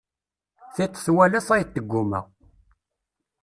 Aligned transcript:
Tiṭ 0.75 0.93
twala 1.05 1.39
tayeḍ 1.47 1.67
teggumma. 1.73 2.21